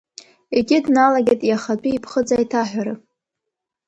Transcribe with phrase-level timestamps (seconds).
[0.57, 2.93] Егьи дналагеит иахатәи иԥхыӡ аиҭаҳәара…